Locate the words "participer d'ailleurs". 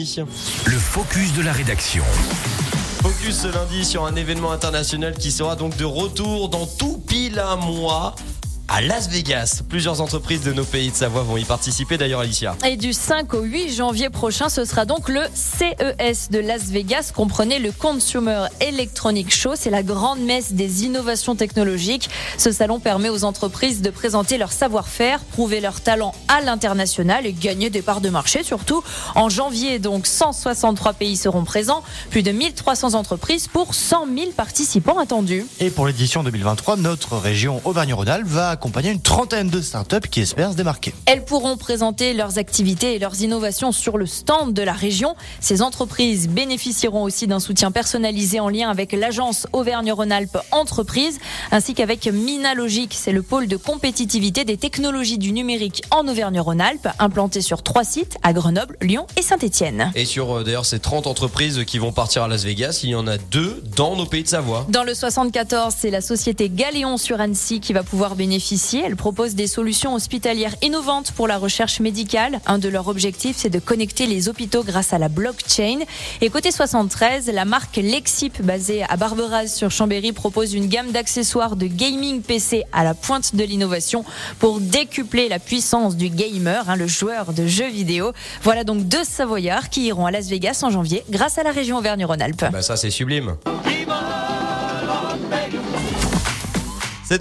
11.44-12.20